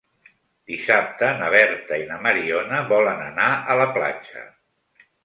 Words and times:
Dissabte 0.69 1.27
na 1.41 1.49
Berta 1.55 1.99
i 2.03 2.07
na 2.11 2.17
Mariona 2.27 2.79
volen 2.95 3.21
anar 3.27 3.51
a 3.75 3.77
la 3.83 3.87
platja. 3.99 4.43